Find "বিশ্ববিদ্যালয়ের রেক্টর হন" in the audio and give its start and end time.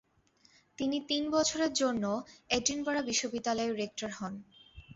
3.01-4.33